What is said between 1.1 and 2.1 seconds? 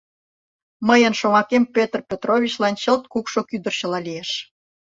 шомакем Пётр